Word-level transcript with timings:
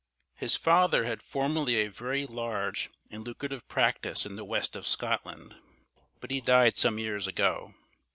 His 0.33 0.55
father 0.55 1.03
had 1.03 1.21
formerly 1.21 1.75
a 1.75 1.87
very 1.91 2.25
large 2.25 2.89
and 3.11 3.23
lucrative 3.23 3.67
practice 3.67 4.25
in 4.25 4.35
the 4.35 4.43
West 4.43 4.75
of 4.75 4.87
Scotland, 4.87 5.55
but 6.19 6.31
he 6.31 6.41
died 6.41 6.75
some 6.75 6.97
years 6.97 7.27
ago. 7.27 7.75